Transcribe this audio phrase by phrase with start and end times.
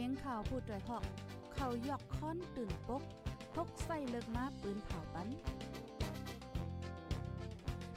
[0.00, 1.04] สียงข่าวผู้ด้วยหอก
[1.54, 3.02] เขายอกค้อนตื่นปก
[3.54, 5.28] พกใส่เลิกมาปืนเผาปัน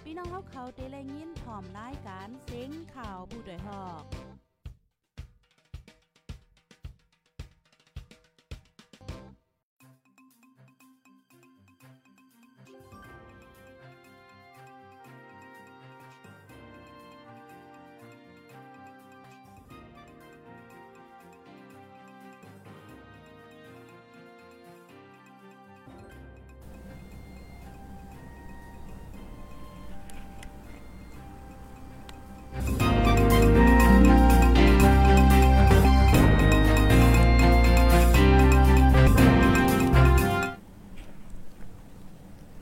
[0.04, 4.04] พี่น้องเขาเขาได้แลยินพร้อมรายการเสียงข่าวผู้ด้วยหอก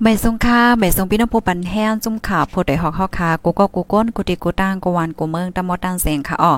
[0.04, 6.54] ใบสงค่าใบสงพี่น้องผู้ปันแห้งจุ่มข่าผู้ใดฮอกเฮาคากูก็กูก้นกูติกูตั้งกูวานกูเมืองตะมอตังแสงค่ะอ้อ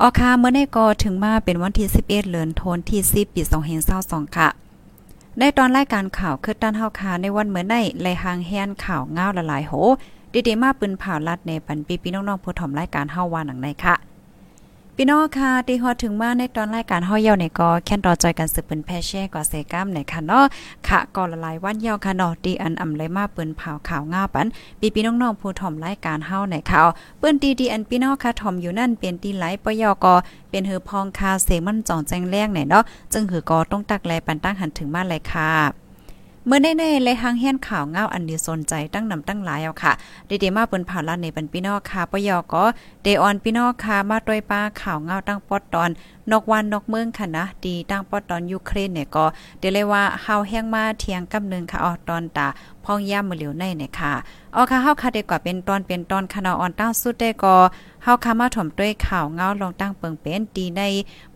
[0.00, 3.42] ออค่ะเมื่อได้ก็ถึงมาเป็นวันที่ 11เดือนธันวาคมที่ 10 ปี
[3.88, 4.48] 2522ค่ะ
[5.38, 9.72] ได้ตอนรายการข่าวคือด้านเฮาคาในวันเมื่อได้ไลหางแฮนข่าวง้าวละลายโห
[10.46, 13.94] ดีๆมาปืนผ่าลัดในปันปีพี่น้องๆผู้ถ่อมรายการเฮาว่าหนังในค่ะ
[14.96, 20.44] พี่น้องค่ะที่ฮอดถึงมาในตอนรายการเฮาเยาในก็แค่นรอจอยกันสืบเป็นแพแช่กว่าเซกัมในค่ะเนาะ
[20.88, 24.46] ค่ะก็ละลายวันเยาค่ะเนาะดีอันอำเลยมาเปิ้นเผาข่าวง่าปัน
[24.80, 30.14] ปีพี่น้องๆผู้ถ่อมรายการเฮาในข่าวเปิ้นตีดีอันพี่น้องค่ะถ่อมอยู่นั่นเป็นตีไหลปยก็
[30.50, 35.81] เป็นหือพองคาเสมันจ่องแจ้งแรงไหนเนาะจึงหือก็ต้องตักแลปันตั้งหันถึงมาเลยค่ะ
[36.46, 39.92] เมื่อแน่ๆเลยหางแห่นข่าวเงาอันดีสนใจตั้งนำตั้งหลายเอาค่ะ
[40.26, 42.64] เดมาเปิ้นผ่านลาในปันพี่นองค่ะปยอก็
[43.02, 45.90] เดออนพี่นองค่ะมาต้วยป้าข่าวเงาตั้งปอดตอน
[46.30, 49.24] นกวันนกเมืองค่ะนะดีตั้งปอดตอนยูเครนเนี่ยก็
[49.58, 52.46] เดเลยว่าเฮาแห้งมาเทียงกำนึงค่ะออตอนตา
[52.84, 54.12] พองย่ามมือเหลียวในเนี่ยค่ะ
[54.54, 57.56] ออค่ะเฮาค่ะเดกว่าเป็นตอนเป็นตอนคณะออนตั้งสุดได้ก็
[58.02, 60.82] เฮาค่ะมาถ่อมด้วยข่าวเงาลองตั้งเปิงเป็นดีใน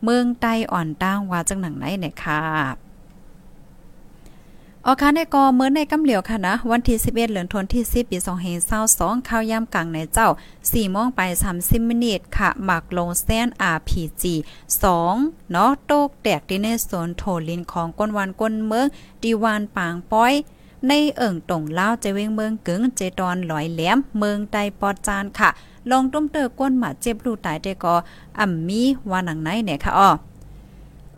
[0.02, 2.85] เมืองใต้อ่อนตั้งว่าจังหนังไหนเนี่ยค่ะ
[4.88, 8.18] ออคาในกอเมื่อในกำเหลียวค่ะนะ วันที่ 11เดือนธันที่ 10 ปี
[8.72, 10.28] 2522ข้าวยากลางในเจ้า
[10.60, 11.20] 4โมงไป
[11.54, 14.24] 30มินิทค่ะ หมักลงแซน RPG
[14.88, 18.86] 2 เนาะโตกแตกที่ในโซนโถลินของก้นวันก้นเมือง
[19.22, 20.32] ดีวานปางป้อย
[20.88, 25.50] ในเอิ่งตรงลาวจเวงเมืองกึ่งเจตอนลอยแหลม เมืองใดปอดจานค่ะ
[25.90, 27.94] ลองต้มเตอก้นหมาเจ็บลูตายได้ก็
[28.38, 30.10] อ่ำมีว่าหนังไหนเนี่ยค่ะอ้อ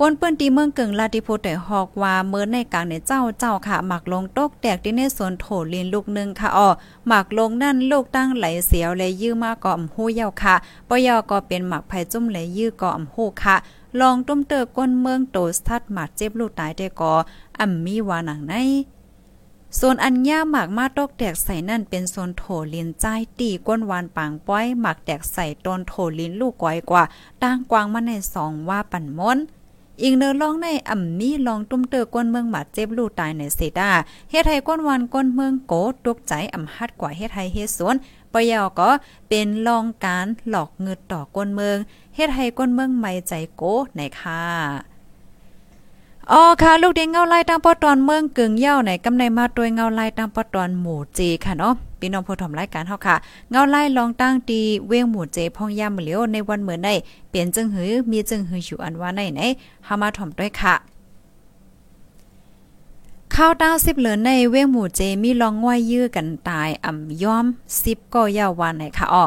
[0.00, 6.68] ก้นเปิ้นตีเมืองเกิงลาติโพแต่ฮอกว่าเมื่อในกลางในเจ้าเจ้าค่ะหมักลงตกแตกที่ในสวนโถลินลูกนึงค่ะอ้อ
[7.06, 10.54] หมักลงนั่นลูกตั้งไหลเสียวเลยยื้อมาก็อำฮู้เยาค่ะ
[10.88, 13.56] ปยอก็เป็นหมักไผจุ่มเลยยื้อก็อำฮู้ค่ะ
[14.00, 17.14] ลองตุ้มเตอก้นเมืองโตสทัดหมัดเจ็บลูกตายได้ก็
[17.60, 18.54] อ่ำมีว่าหนังใน
[19.76, 22.44] โซนอันย่าหมากมาตกแตกใส่นั่นเป็นโซนโถ
[22.74, 23.04] ลินใจ
[23.38, 27.04] ตีก้นวานปางป้อยหมักแตกใส่ตนโถลินลูกก้อยกว่า
[27.42, 29.38] ตั้งกวางมาในสองว่าปั่นม้น
[30.02, 33.90] อีกเนื้อลองในอ่ำมีลองตุ้มเตอก้นเมืองบาดเจ็บลูกตายในเซดา
[34.30, 35.72] เฮ็ดให้ก้นวันก้นเมืองโก
[36.04, 37.96] ตกใจอ่ำฮัดกว่าเฮ็ดให้เฮ็ดสวน
[38.32, 38.90] ปยอก็
[39.28, 41.76] เป็นลองการหลอกเงิดต่อก้นเมือง
[42.14, 43.62] เฮ็ดให้ก้นเมืองไม่ใจโก
[43.96, 44.42] ในค่ะ
[46.32, 53.16] อ๋อค่ะ ลูกเด้งเงาไล่ตั้งปอตอนเมืองกึ่งเย่าไหนกำในมาตวยเงาไล่ตั้งปอตอนหมู่จีค่ะเนาะ พี่น้องผู้ถมรายการเฮาค่ะ
[53.50, 56.90] เงาไล่ลองตั้งตีเว้งหมู่เจพ่องย่ามเหลียวในวันเหมือนใน
[57.30, 59.40] เปลี่ยนจึงหือมีจึงหืออยู่อันว่าในไหน
[59.84, 60.74] เฮามาถมด้วยค่ะ
[63.34, 67.44] ข้าวต้าสิบเหลือในเว้งหมู่เจมีลองง่อยยื้อกันตายอ่ำย้อม
[67.82, 69.26] สิบก็ยาววันไหนค่ะอ๋อ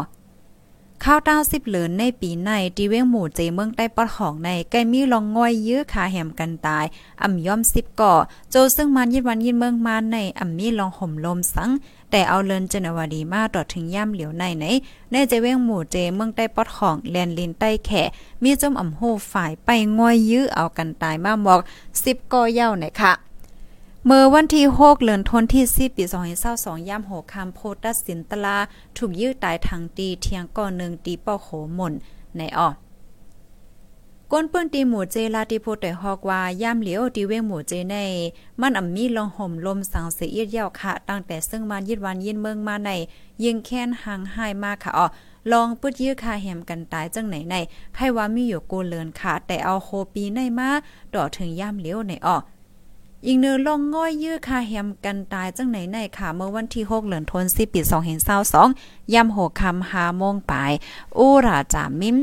[1.03, 6.85] ข้าวต้าสิบเหลือนในปีในดีเว้งหมู่เจเมืองใต้ปอดของในใกล้มีลองง่อยยื้อขาแหมกันตาย
[7.23, 8.13] อ่ำย่อมสิบก่อ
[8.51, 11.69] โจซึ่งมันยิดวันยินเมืองมาในอ่ำมีลองห่มลมสัง
[12.11, 14.65] แต่เอาเลินเจนวาดีมาต่อถึงย่ำเหลียวในไหน
[15.11, 17.89] ในเจเว้งหมู่เจเมืองใต้ปอดของแลนลินใต้แข
[18.43, 19.01] มีจมอ่ำโห
[19.31, 21.59] ฝ่ายไปง่อยยื้อเอากันตายมาบอก
[22.03, 23.13] สิบก่อเย้าไหนค่ะ
[24.05, 26.03] เมื่อวันที่6เดือนธันวาคมที่10ปี
[26.47, 28.57] 2022ย่ำโหคำโพตัดสินตลา
[28.97, 31.93] ถูกยื้อตายทางตีเทียงก่อหนึ่งตีป้อโขหม่น
[32.37, 32.69] ในอ้อ
[34.33, 37.95] ก้นเปิ้นตีหมู่เจลาติโพแต่ฮอกว่าย่ำเหลียวตีเวงหมู่เจใน
[38.61, 42.91] มันอ่ำมีลองห่มลมสังเสียเยี่ยวค่ะ ตั้งแต่ซึ่งมันยิดวันยินเมืองมาใน
[43.43, 45.05] ยิงแค้นหางหายมากค่ะอ๋อ
[45.51, 47.55] ลองปืดยื้อคาแหมกันตายจังไหนใน
[47.95, 50.69] ใครว่ามีอยู่กูเลินค่ะ แต่เอาโคปีในมา
[51.13, 52.37] ดอถึงย่ำเหลียวในอ๋อ
[53.25, 57.81] อีกเนื้อลงง่อยยื้อคาแฮมกันตายจังไหนในค่ะ เมื่อวันที่ 6เหลือนทนสิปี
[58.47, 60.71] 2022ย่ำหกคำหาโมงปลาย
[61.17, 62.17] อูราจามิม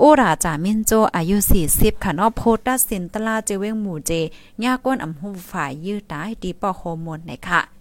[0.00, 1.36] อูราจามินโจอายุ
[1.70, 4.12] 40 ค่ะนอโพตัสสินตลาเจเวงหมู่เจ
[4.64, 7.73] ย่าก้นอำหูฝ่ายยื้อตายดีปอโฮมนในค่ะ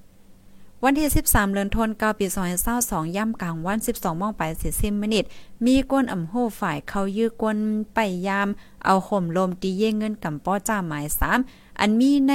[0.86, 2.26] วันที่ 13เดือนธันวาคมปี
[2.72, 4.44] 2022ย่ำกลางวัน 12มองไป
[4.74, 5.26] 40มินิท
[5.66, 7.58] มีก้นอ่ำโหฝ่ายเขายื้อกวน
[7.94, 8.50] ไปยาม
[8.86, 11.06] เอาห่มลมตีเย่เงินกำป้อจ้าหมาย
[11.44, 12.34] 3อันมีใน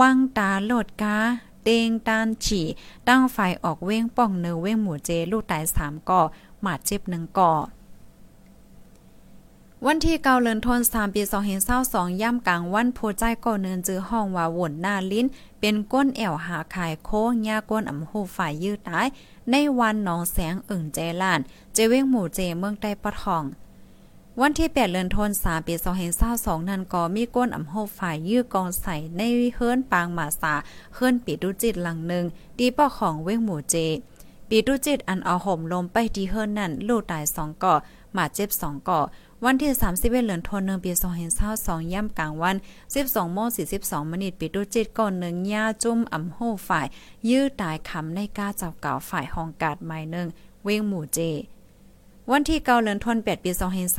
[0.00, 1.16] วังตาโลดกา
[1.64, 2.66] เตงตานฉี่
[3.08, 6.20] ตั้งไฟออกเว้งป้องเนอเว้งหมู่เจ ลูกตาย3ก่อ
[6.62, 7.52] หมาดเจ็บ1ก่อ
[9.84, 15.26] วันที่เกาเลินทนสามปีสองเห็นเศร้าสองย่ำกลางวันโพใจก่อเนินจือห้องว่าวนหน้าลิ้น
[15.60, 19.06] เป็นก้นแอวหาขายโค้งยาก้นอ่ำหูฝ่ายยืดตาย
[19.50, 21.40] ในวันหนองแสงเอิ่งใจลาน
[21.74, 23.44] เจเว้งหมู่เจเมืองใต้ปะทอง
[24.40, 25.74] วันที่8เดือนธันวาคมปี
[26.22, 29.20] 2022นั้นก็มีก้นอ่ำโหฝ่ายยื้อกองใส่ใน
[29.54, 30.54] เฮิรนปางมาสา
[30.94, 32.24] เฮิรนปีดุจิตหลังหนึ่ง
[32.58, 33.76] ดีป้อของเว้งหมู่เจ
[34.48, 37.74] ปีดุจิตอันเอาห่มลมไปที่เฮิรนนั่นลูกตาย2ก่อ
[38.14, 39.00] หมาเจ็บ2ก่อ
[39.44, 40.92] วันที่ 31เดือนธันวาคมปี
[41.42, 42.56] 2022ย่ำกลางวัน
[42.94, 43.48] 12โมง
[43.78, 46.38] 42มินิปิดุจิตก่อนหนึ่งย่าจุ่มอ่ำโห
[46.68, 46.86] ฝ่าย
[47.30, 50.26] ยื้อตายคำในก้าเจ้าเก่าฝ่ายห้องกาดใหม่หนึ่ง
[50.64, 51.18] เวงหมู่เจ
[52.30, 53.50] วันที่เกาเลือนทน8ปี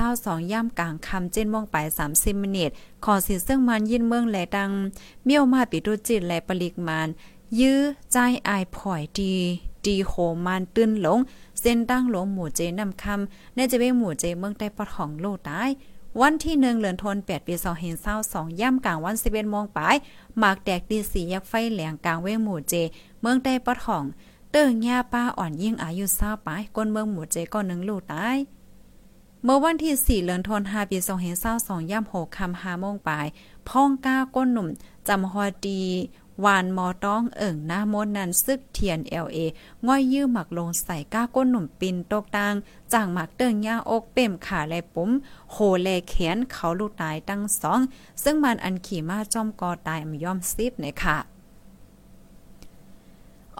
[0.02, 1.76] 2022ย่ำกลางคำเจนม่วงไป
[2.10, 2.72] 30มินิท
[3.06, 4.72] ขอสิซึ่งมันยินเมืองแลดัง
[5.26, 7.08] เมี่ยวมาปิดุจิตและปริกมาน
[7.60, 7.80] ยื้อ
[8.12, 8.18] ใจ
[8.48, 9.34] อายผ่อยดี
[9.86, 10.14] ดีโห
[10.46, 11.20] มันตื้นหลง
[11.70, 15.70] เส้นตั้งหลวงหมู่เจนำคำในจะเป็นหมู่เจเมืองใต้ปอดของโลตาย
[16.22, 19.96] วันที่หนึ่งเลือนทนแปดปีสองเห็นเศร้าสองย่ำกลางวันสิบเอ็ดโมงปลาย
[20.40, 22.74] หมากแดกดีสียักไฟแหลงกลางเวหมู่เจ
[23.22, 24.06] เมืองใต้ปอดของ
[24.52, 28.38] เติ้งยาป้าอ่อนยิ่งอายุเศร้าปลายก้นเมืองหมู่เจก็หนึ่งลูกตาย
[29.44, 33.28] เมื่อวันที่สี่เลือนทนห้าปีสองเห็นเศร้าสองย่ำหกคำห้าโมงปลาย
[33.70, 34.68] พ่องก้าก้นหนุ่ม
[35.08, 35.84] จำฮอดี
[36.46, 39.38] วานมอต้องเอิ่งหน้ามดนันซึกเทียนเอลเอ
[39.88, 42.54] ง่อยยื้อหมักลงใส่ก้าก้นหนุ่มปินตกตาง
[42.94, 45.10] จ่างหมักเติงย่าอกเป่มขาและปุ๋ม
[45.52, 47.80] โหแลแขนเขาลูกตายตั้งสอง
[48.24, 51.37] ซึ่งมันอันขี่มาจอมกอตายมย่อมซิบเนี่ยค่ะ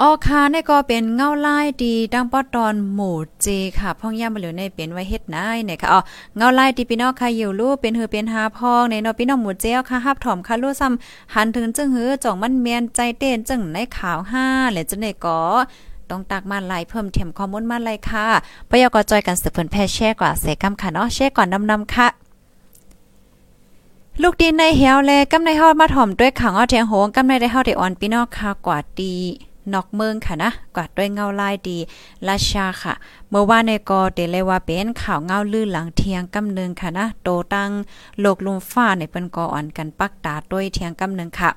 [0.02, 3.48] ออคาในก็เป็นเงาไลายดีดังปอตอนหมู่เจ
[3.80, 6.00] ค่ะพ่องย่ามาเหลือในเป็นไว้เฮ็ดนายเนี่ยค่ะอ๋อ
[6.38, 15.40] เงาไลายดีพี่น้องค่ะอยู่รู้เป็นหือเป็นหาพ่องในเนาะพี่น้องหมู่เจค่ะฮับถอมค่ะรู้ซ้ำหันถึงจึงหือจ่องมันเมียนใจเต้นจึงในข่าว5และจังได๋ก็
[16.10, 18.26] ต้องตักมาไล่เพิ่มเทียมข้อมูลมาไล่ค่ะ
[18.70, 22.08] ปยกจอยกันสืบเพิ่นแพ่แช่กว่าเสกำค่ะเนาะแช่ก่อนนำๆค่ะ
[24.22, 29.14] ลูกดินในเหี่ยวแลกำในฮอดมาถ่อมด้วยขังอ้อแทงโหงกำในได้เฮาได้อ่อนพี่น้องค่ะกว่าตี
[29.74, 31.78] นอกเมืองค่ะนะกวาดด้วยเงาลายดี
[32.28, 32.94] ราชาค่ะ
[33.30, 37.72] เมื่อว่าในกอเดเลยว่าเป็นข่าวเงาลื่นหลังเทียงกำนึงค่ะนะโตตั้ง
[38.20, 41.52] โลกลุมฟ้าในเปิ้นกออ่อนกันปักตาด้วยเทียงกำนึงค่ะ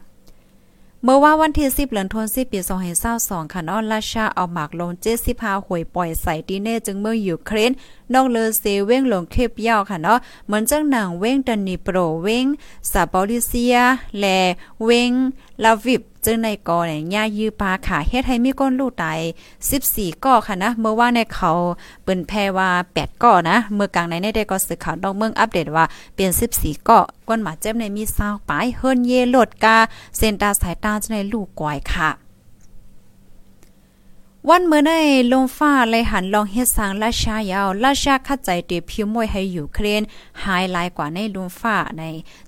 [1.05, 2.59] เมื่อว่าวันที่10เดือนธันวาคมปี
[3.07, 4.91] 2022ค่ะเนาะราชาเอาหมากลง
[5.29, 7.71] 75หวยปล่อยใส่ดีเน่จึงเมืองยูเครน
[8.15, 12.47] นอกเลเซเว้งลงเคปยาวค่ะเนาะเหมือนจังหนังเว้งดันนิโปรเว้ง
[12.91, 13.77] ซาปอลิเซีย
[14.21, 14.39] และ
[14.85, 15.13] เว้ง
[15.65, 19.19] ลาวิบ จึงในกอเนี่ยย่ายื้อปาค่ะเฮ็ดให้มีก้นลูกตาย
[19.71, 21.51] 14ก่อค่ะนะเมื่อว่าในเขา
[22.05, 25.85] เปิ้นแพว่า 8ก่อนะ เมื่อกลางในได้ก็สึกข่าวนอกเมืองอัปเดตว่า
[26.15, 29.77] เป็น14ก่อก้นหมาเจ็บในมี20ปลายเฮิรนเยโลดกา
[30.17, 32.11] เซนตาสายตาจะในลูกกวยค่ะ
[34.49, 34.93] วันเมื่อใน
[35.33, 40.03] ลมฟ้าเลยหันลองเฮ็ดสร้างราชายาวราชาคัดใจเตพิวมวยให้อยู่เครน
[40.45, 42.03] หายหลายกว่าในลมฟ้าใน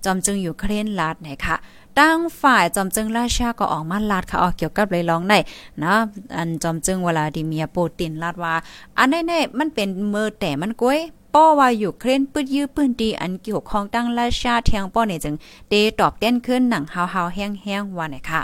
[0.05, 1.57] จอมจึงอยู่เครนลาดไหนค่ะ
[2.01, 5.35] ตั้งฝ่ายจอมจึงราชาก็ออกมาลาดค่ะออกเกี่ยวกับเลยร้องใน
[5.83, 5.95] นะ
[6.37, 8.55] อันจอมจึงเวลาดิเมียโปตินลาดว่า
[8.99, 11.01] อันแน่ๆมันเป็นเมือแต่มันก้วย
[11.35, 15.35] ป้อว่าอยู่เครนปืดยื้อปืนดีอันเกี่ยวข้องตั้งราชาเทียงป้อเนี่ยจึง
[15.69, 18.43] เตตอบเต้นขึ้นหนังฮาวๆแห้งๆว่าไหนค่ะ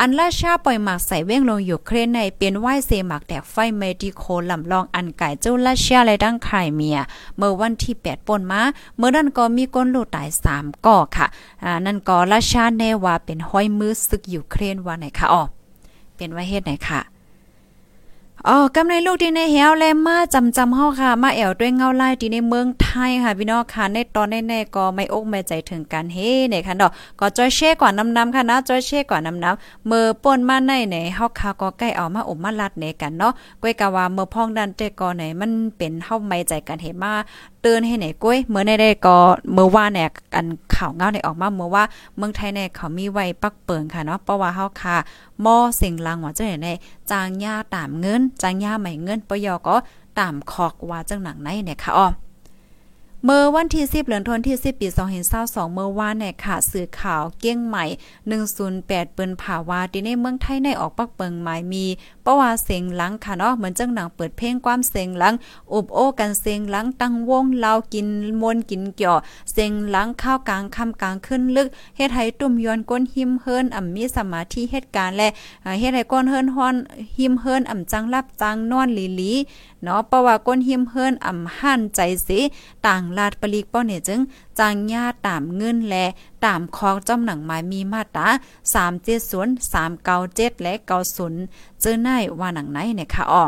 [0.00, 6.98] อันราชาปล่อยหมากใส่เว้งลงอยู่เครนในเป็นไหวเซหมากแตกไฟเมดิโคลำลองอันไก่เจ้าราชาและดังไข่เมีย
[7.36, 8.62] เมื่อวันที่ 8ป่นมา
[8.96, 11.26] เมื่อนั้นก็มีก้นลูกตาย 3ก่อค่ะ
[11.64, 15.42] อ่า นั่นก็ราชาแน่ว่าเป็นห้อยมือซึกอยู่เครนว่าไหนคะอ๋อ
[16.16, 17.00] เป็นไว้เฮ็ดไหนค่ะ
[18.48, 33.32] อ๋อกำในลูกที่ในเหวแลมาจำจำเฮาค่ะ มาแอวด้วยเงาไลายที่ในเมืองไทยค่ะพี่น้องค่ะในตอนแน่ๆก็ไม่อกไม่ใจถึงกันเฮ้เนี่ยค่ะเนาะก็จอยเช่กว่านำๆค่ะนะจอยเช่กว่านำๆเมื่อป่นมาในไหนเฮาค่ะก็ใกล้เอามาอมมาลัดเนกันเนาะ
[33.62, 37.12] ก้อยกะว่าเมื่อพ้องดันเตก็ไหนมันเป็นเฮาไม่ใจกันเห็นมา
[37.62, 39.16] เตือนให้ไหนก้อยเมื่อในได้ก็
[39.54, 41.84] เมื่อว่าเนี่ยอันข่าวเงาในออกมาเมื่อว่า
[42.16, 44.96] เมืองไทยเนี่ยเขามีไว้ปักเปิงค่ะเนาะเพราะว่าเฮาค่ะ
[45.44, 46.68] มอสิ่งลังว่าจังไหน
[47.10, 49.76] จางยาตามเงินจางยาใหม่เงินปยก็
[50.18, 52.06] ตามคอกว่าจังหนังไหนเนี่ยค่ะอ้อ
[53.26, 54.88] เมื่อวันที่ 10เดือนธันวาคมที่ 10 ปี
[55.30, 57.84] 2022เมื่อวานเนี่ยค่ะสื่อข่าวเกี้ยงใหม่
[58.50, 61.86] 108 เปิ้นภาวาที่ในเมืองไทยในออกปักเปิงหมายมี
[62.22, 65.34] เพราะว่าเสียงหลังค่ะเนาะเหมือนจังหนังเปิดเพลงความเสียงหลัง
[65.72, 68.06] อบโอ้กันเสียงหลังตั้งวงเล่ากิน
[68.40, 69.16] มวนกินเกี่ยว
[69.52, 75.28] เสียงหลังข้าวกลางคำกลางขึ้นลึกเฮ็ดให้ตุ่มยอนก้นหิมเฮินอ่ำมีสมาธิเหตุการณ์และ
[75.80, 76.74] เฮ็ดให้ก้นเฮินฮ้อน
[77.16, 79.34] หิมเฮินอ่ำจังรับจังนอนลีลี
[79.84, 82.40] เนาะเพราะว่าก้นหิมเฮินอ่ำหั่นใจสิ
[82.86, 84.20] ต่างลาดปลีกป้อเนี่ยจึง
[84.58, 86.06] จางญาตามเงินและ
[86.44, 88.26] ตามคองจอมหนังหมายมีมาตรา
[89.04, 90.74] 370 397และ
[91.28, 92.08] 90เจอหน
[92.40, 93.44] ว่าหนังไหนเนี่ยค่ะอ๋อ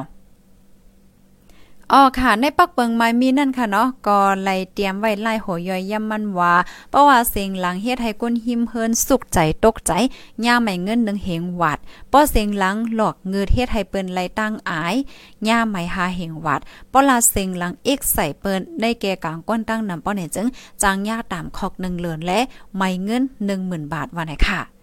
[1.96, 6.52] อ๋อค่ะ ในปักเปิงไม้มีนั่นค่ะเนาะก็ไล่เตรียมไว้ไล่โหย่อยย่ำมันว่า
[6.90, 9.92] เพราะว่าเสียงหลังเฮ็ดให้ก้นหิมเฮินสุขใจตกใจ
[10.44, 11.78] ย่าไม่เงินนึงเหงวัด
[12.12, 14.94] ป้อเสียงหลังหลอกเงือเฮ็ดให้เปิ้นไล่ตั้งอาย
[15.48, 16.60] ย่าไม่หาเหงวัด
[16.92, 20.46] ป้อลาเสียงหลังเอกใส่เปิ้นในแก่กลางก้นตั้งนำป้อเนี่ยจึง
[20.82, 22.40] จางย่าตามคอก1เลือนและ
[22.76, 23.22] ไม่เงิน
[23.58, 24.73] 10,000บาทว่าไหนค่ะ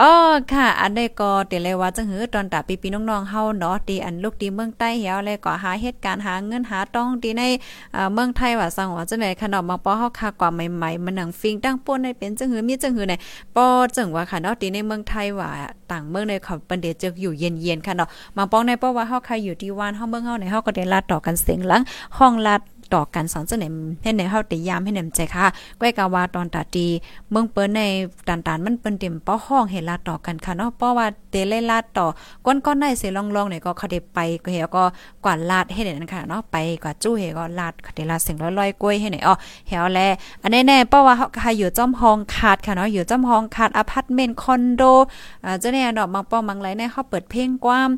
[0.00, 0.10] อ๋อ
[0.52, 7.42] ค่ะ อันได้ก็เตเลยว่าจังหือตอนตาปีๆน้องๆเฮาเนาะตีอันลูกตีเมืองใต้เหี่ยวแล้วก็หาเหตุการณ์หาเงินหาต้องตีใน
[8.12, 13.14] เมืองไทยว่าสังว่าจังได๋ขนมบางปอเฮาค่ากว่าใหม่ๆมันหนังฟิงตั้งป่นได้เป็นจังหือมีจังหือไหน
[13.56, 15.50] ปอจังว่าค่ะเนาะตีในเมืองไทยว่า
[15.90, 21.82] ต่างเมืองในเขาเปิ้นเดจึกอยู่เย็นๆค่ะเนาะบางปองในเพราะว่าเฮาใครอยู่ที่วานเฮาเมืองเฮาในเฮาก็ได้ลาดต่อกันเสียงหลัง
[22.18, 22.60] ห้องลาด
[22.94, 23.64] ต่อกันสอนเสน
[24.02, 25.46] ให้ในเฮาติยามให้นำใจค่ะ
[25.80, 26.86] ก้อยกาวาตอนตาตี
[27.30, 27.80] เมืองเปิ้นใน
[28.28, 32.06] ตันตานมันเปิ้นเต็มป้อห้องเฮลาต่อกันค่ะเนาะเพราะว่าเตเลลาต่อ
[32.46, 34.84] ก้นก้อนได้สิลองๆเนี่ยก็เขาได้ไปก็เฮก็
[35.24, 39.34] กว่าลาดให้นั่นค่ะเนาะไปกว่าจู้เฮก็ลาดเขาได้ลาดเสียงลอยๆกล้วยให้ไหนอ๋อ
[39.68, 40.00] เฮาแล
[40.42, 44.82] อันแน่ๆเพราะว่าเฮาใครอยู่จ้อมห้องขาดค่ะเนาะอยู่จ้อมห้องขาดอพาร์ตเมนต์คอนโด
[45.44, 47.90] อ่าเจ้าเนี่ยดอกบางป้อมังไรเนี่ยเฮาเปิดเพลงกว้าม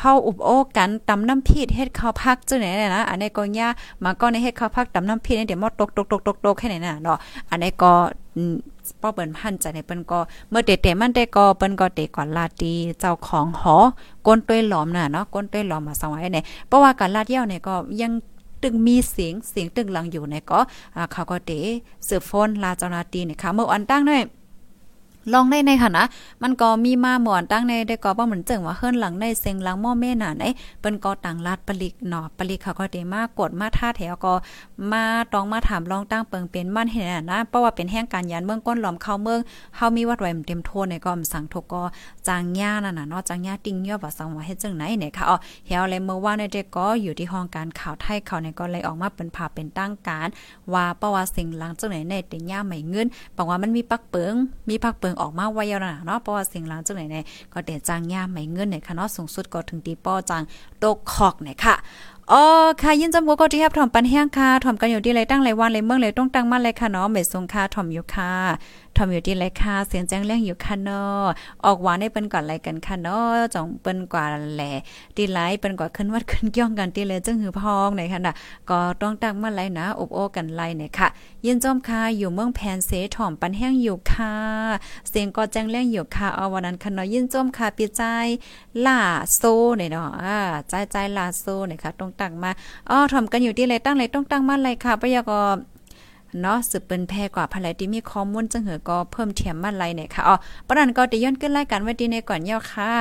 [0.00, 3.68] เฮาอุบโอ้กันตำน้ำพีดเฮ็ดข้าวพักจังไหนน่ะนะอันนี้ก็ย่า
[4.04, 7.18] มาก็ในเฮ็ดข้าวพักตำน้ำพีดเดี๋ยวมอตกตกตกตกตกแค่ไหนน่ะเนาะ
[7.50, 7.92] อันนี้ก็
[9.02, 10.18] ป้อเปิ้นพันใจในเปิ้นก็
[10.50, 13.76] เมื่อเตะๆมันได้ก็เปิ้นก็เตะก่อนลาตีเจ้าของหอ
[14.26, 18.12] ก้นต้วยหลอมน่ะเนาะก้นต้วยหลอมมาสวัยเนี่ยเพราะว่าการลาดเยี่ยวเนี่ยก็ยัง
[18.62, 20.58] ตึงมีเสียงเสียงตึงหลังอยู่เนี่ยก็
[21.12, 21.58] เขาก็เตะ
[22.08, 24.20] สืบฟนลาเจ้านาตีเนี่ยค่ะเมื่อวันตั้งด้วย
[25.32, 26.06] ลองได้ในค่ะนะ
[26.42, 30.44] มันก็มีมาหมอนตั้งในได้ก็บ่เหมือนเจิงว่าเฮิรนหลังในเซ็งหลังหม้อแม่น่ะไหน
[30.80, 34.32] เปิ้นก็ต่างลาดปลิกเนาะปลิกเขาก็ได้มากดมาท่าแถวก็
[34.92, 39.40] มาต้องมาถามลองตั้งเปิงเป็นมันเห็นนะเพราะว่าเป็นแห่งการยันเมืองก้นหลอมเข้าเมือง
[39.76, 41.82] เฮามีวัดไว้เต็มโทนในก็สั่งทกก็
[42.28, 50.28] จางย่านั่นน่ะเนาะจางย่าติงย่อว่าสังว่าเฮ็ดจังไหนเนี่ยค่ะอ๋อเฮาเลยเมื่อวานในเด็กก็อยู่ที่ห้องการข่าวไทยเขาเนี่ยก็เลยออกมาเป็นภาพเป็นตั้งการ
[50.72, 53.06] ว่าเพราะว่าสิ่งหลังจังไหนในติย่าไม่เงิน
[53.36, 54.34] บอกว่ามันมีปักเปิง
[54.70, 60.42] มีปักเปิงออกมาไว้ยาวนะเนาะเพราะว่าสิ่งหลังจังไหนเนี่ยก็เดจางย่าไม่เงินเนี่ยค่ะเนาะสูงสุดก็ถึงตีป้อจาง
[60.82, 61.74] ตกคอกเนี่ยค่ะ
[62.32, 62.44] อ๋อ
[62.82, 68.32] ค่ะยินจำกัก็ที่ครับถ่อมปันแห้งค่ะถ่อมกันอยู่ที่ไรตั้งไรวันไรเมืองไรต้องตั้งมาเลยค่ะเนาะเมสงค่ะถ่อมอยู่ค่ะ
[68.96, 71.24] ทอมอยู่ที่ไรค่ะเสียงแจ้งเรื่องอยู่ค่ะเนาะ
[71.64, 74.72] ออกหวานให้เปิ้นก่อนไรกันค่ะเนาะจ่องเปิ้นกว่าแหล่
[75.16, 78.34] ตีไลเปิ้นกว่าขึ้นวัดขึ้นย่องกันตีเลยจึงหือพองไหนค่ะน่ะ
[78.70, 81.08] ก็ต้องตั้งมาไรนะอบโอ้กันไรเนี่ยค่ะ
[81.46, 84.34] ยินจอมค่ะอยู่เมืองแพนเสถ่อมปันแห้งอยู่ค่ะ
[85.08, 88.02] เสียงก็แจ้งเรื่องอยู่ค่ะเอาวันนั้นค่ะเนาะยินจอมค่ะปีใจ
[88.86, 88.98] ล่า
[89.36, 89.42] โซ
[89.76, 92.50] เนี่ยเนาะอ่าใจใจล่าโซเนี่ยค่ะต้องตั้งมา
[92.90, 95.40] อ๋อถ่อมกันอยู่ที่ไรตั้งไรต้องตั้งมาไรค่ะปะยาก็
[96.40, 100.36] เนาะสืบเป็นแพกว่าภายที่มีข้อมูลจังหือก็เพิ่มเทียมมาไลเนี่ยค่ะอ๋อ
[100.66, 102.92] ปะนันก็ติย้อนขึ้นรายการไว้ดีในก่อนย่อค่ะ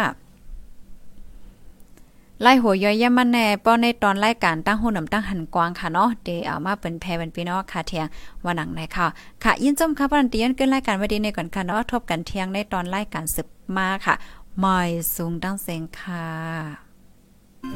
[2.41, 8.07] ไล่หัวย่อยย่มันแน่ป้อในตอนรายการตั้งหูนำตั้งหันกวางค่ะเนาะเดเอามาเป็นแพเป็นพี่น้องค่ะเทียง
[8.43, 9.07] ว่าหนังในค่ะ
[9.43, 14.15] ค่ะ ยินจมค่ะปนันตียนขึ้นรายการไว้ดีในก่อนค่ะเนาะทบกันเที่ยงในตอนรายการสืบมาค่ะ
[14.63, 16.88] มอยสูงตั้งเสียงค่ะ
[17.61, 17.67] ล้อ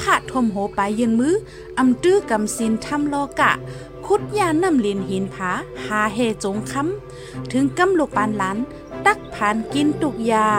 [0.00, 1.34] ผ่าทมโหไปยืนมือ
[1.78, 3.52] อำตื้อกำสินทำลอกะ
[4.06, 5.50] คุดยานนำลินหินผา
[5.84, 6.84] หาเฮจงคำ
[7.52, 8.56] ถึงกำลูกปานหลาน
[9.06, 10.50] ตักผ่านกินตุกยา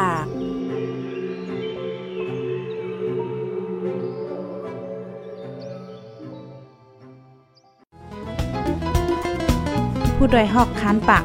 [10.16, 11.24] ผู้ดยหอกคานปาก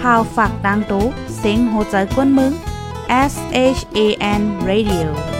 [0.00, 1.04] พาวฝากดังตู้
[1.38, 2.52] เซ็งโหใจกวนมึง
[3.32, 3.34] S
[3.76, 3.98] H A
[4.40, 5.31] N Radio